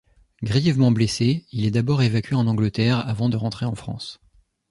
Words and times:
Grièvement 0.43 0.89
blessé, 0.89 1.45
il 1.51 1.63
est 1.63 1.69
d'abord 1.69 2.01
évacué 2.01 2.33
en 2.35 2.47
Angleterre 2.47 3.07
avant 3.07 3.29
de 3.29 3.37
rentrer 3.37 3.67
en 3.67 3.75
France. 3.75 4.19